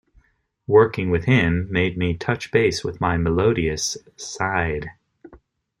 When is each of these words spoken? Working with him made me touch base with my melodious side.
Working 0.65 1.11
with 1.11 1.25
him 1.25 1.67
made 1.69 1.95
me 1.95 2.15
touch 2.17 2.51
base 2.51 2.83
with 2.83 2.99
my 2.99 3.17
melodious 3.17 3.97
side. 4.15 4.89